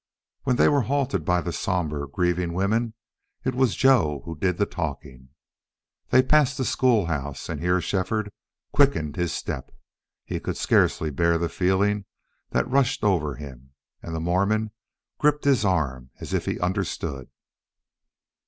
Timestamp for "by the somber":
1.23-2.07